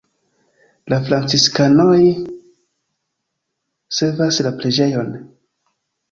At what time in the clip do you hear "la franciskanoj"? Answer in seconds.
0.93-1.99